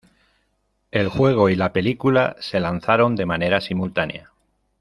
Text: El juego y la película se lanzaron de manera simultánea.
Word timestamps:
El 0.89 1.09
juego 1.09 1.49
y 1.49 1.55
la 1.55 1.73
película 1.73 2.35
se 2.39 2.59
lanzaron 2.59 3.15
de 3.15 3.27
manera 3.27 3.61
simultánea. 3.61 4.31